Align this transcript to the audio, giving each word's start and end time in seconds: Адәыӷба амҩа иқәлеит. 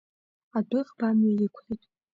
Адәыӷба 0.57 1.03
амҩа 1.09 1.31
иқәлеит. 1.45 1.83